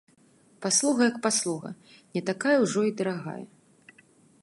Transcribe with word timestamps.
Паслуга 0.65 1.03
як 1.09 1.19
паслуга, 1.27 1.71
не 2.17 2.21
такая 2.31 2.57
ўжо 2.65 2.81
і 2.91 2.95
дарагая. 3.03 3.41